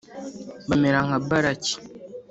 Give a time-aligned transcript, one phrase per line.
[0.67, 1.75] bamera nka baraki